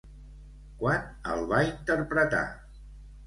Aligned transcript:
Quan 0.77 1.03
el 1.33 1.45
va 1.53 1.59
interpretar? 1.67 2.43